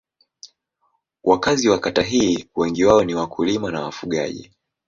[1.23, 4.51] Wakazi wa kata hii wengi wao ni wakulima na wafugaji.